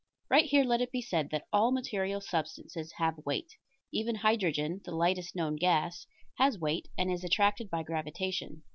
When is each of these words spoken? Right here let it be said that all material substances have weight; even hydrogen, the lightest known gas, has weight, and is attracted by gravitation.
Right 0.31 0.45
here 0.45 0.63
let 0.63 0.81
it 0.81 0.91
be 0.91 1.03
said 1.03 1.29
that 1.29 1.45
all 1.53 1.71
material 1.71 2.21
substances 2.21 2.93
have 2.93 3.23
weight; 3.23 3.51
even 3.91 4.15
hydrogen, 4.15 4.81
the 4.83 4.95
lightest 4.95 5.35
known 5.35 5.57
gas, 5.57 6.07
has 6.39 6.57
weight, 6.57 6.87
and 6.97 7.11
is 7.11 7.23
attracted 7.23 7.69
by 7.69 7.83
gravitation. 7.83 8.63